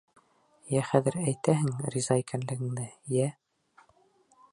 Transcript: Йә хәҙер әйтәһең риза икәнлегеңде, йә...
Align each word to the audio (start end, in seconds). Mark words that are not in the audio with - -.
Йә 0.75 0.79
хәҙер 0.91 1.17
әйтәһең 1.23 1.75
риза 1.97 2.17
икәнлегеңде, 2.21 2.87
йә... 3.19 3.29